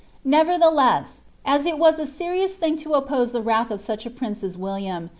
Nevertheless, 0.25 1.21
u 1.47 1.53
it 1.67 1.77
was 1.77 1.99
a 1.99 2.07
serious 2.07 2.55
thing 2.57 2.79
lo 2.87 2.97
oppose 2.97 3.33
the 3.33 3.41
wrath 3.43 3.69
of 3.69 3.81
such 3.81 4.03
a 4.03 4.09
prince 4.09 4.43
as 4.43 4.57
Willmm. 4.57 5.09